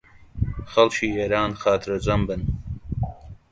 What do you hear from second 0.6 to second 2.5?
خەڵکی ئێران خاترجەم بن